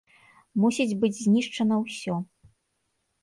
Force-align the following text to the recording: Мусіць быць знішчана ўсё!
Мусіць 0.61 0.95
быць 1.03 1.17
знішчана 1.25 1.75
ўсё! 1.83 2.15